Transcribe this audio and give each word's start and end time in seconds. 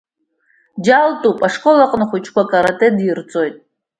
Џьалтәуп, 0.85 1.37
ашкол 1.47 1.79
аҟны 1.85 2.03
ахәыҷқәа 2.05 2.41
акарате 2.43 2.87
дирҵоит. 2.97 3.55